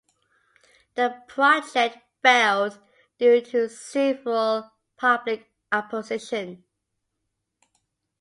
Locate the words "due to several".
3.19-4.71